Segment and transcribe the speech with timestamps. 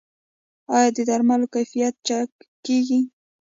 [0.75, 2.29] آیا د درملو کیفیت چک
[2.65, 2.99] کیږي؟